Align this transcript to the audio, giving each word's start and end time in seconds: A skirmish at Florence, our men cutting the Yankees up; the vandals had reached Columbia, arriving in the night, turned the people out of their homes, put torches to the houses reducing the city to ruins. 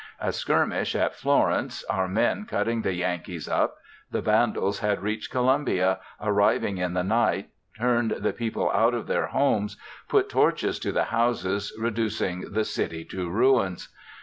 A 0.19 0.31
skirmish 0.33 0.95
at 0.95 1.13
Florence, 1.13 1.83
our 1.83 2.07
men 2.07 2.47
cutting 2.47 2.81
the 2.81 2.95
Yankees 2.95 3.47
up; 3.47 3.77
the 4.09 4.19
vandals 4.19 4.79
had 4.79 5.03
reached 5.03 5.29
Columbia, 5.29 5.99
arriving 6.19 6.79
in 6.79 6.95
the 6.95 7.03
night, 7.03 7.49
turned 7.77 8.09
the 8.17 8.33
people 8.33 8.71
out 8.71 8.95
of 8.95 9.05
their 9.05 9.27
homes, 9.27 9.77
put 10.09 10.27
torches 10.27 10.79
to 10.79 10.91
the 10.91 11.03
houses 11.03 11.71
reducing 11.79 12.51
the 12.51 12.65
city 12.65 13.05
to 13.11 13.29
ruins. 13.29 13.89